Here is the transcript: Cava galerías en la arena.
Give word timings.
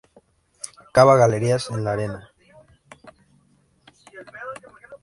Cava 0.99 1.15
galerías 1.21 1.63
en 1.69 1.83
la 1.83 1.91
arena. 1.91 2.21